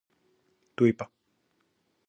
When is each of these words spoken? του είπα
του 0.73 0.85
είπα 0.85 1.11